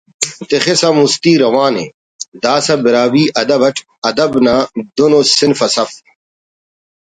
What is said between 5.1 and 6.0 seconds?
ءُ صنف اس اف